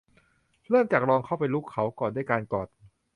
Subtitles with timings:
[0.69, 2.67] เริ่มจากลองเข้าไปรุกเขาก่อนด้วยการกอด